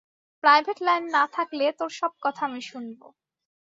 [0.43, 3.07] Private line না থাকলে, তোর সব কথা আমি শুনবো।